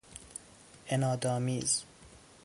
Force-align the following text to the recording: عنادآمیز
عنادآمیز 0.91 1.85